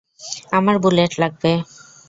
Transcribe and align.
আমার 0.51 0.75
বুলেট 0.83 1.11
লাগবে। 1.19 1.51